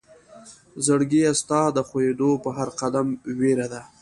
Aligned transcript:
زړګيه 0.85 1.31
ستا 1.41 1.61
د 1.75 1.79
خوئيدو 1.87 2.29
په 2.43 2.49
هر 2.57 2.69
قدم 2.81 3.07
وئيره 3.37 3.67
ده 3.73 3.81